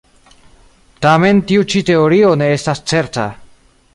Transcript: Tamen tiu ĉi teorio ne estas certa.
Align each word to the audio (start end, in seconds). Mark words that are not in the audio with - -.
Tamen 1.05 1.41
tiu 1.51 1.67
ĉi 1.75 1.83
teorio 1.91 2.33
ne 2.43 2.49
estas 2.57 2.83
certa. 2.93 3.29